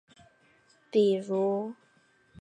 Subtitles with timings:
[0.89, 1.75] 比如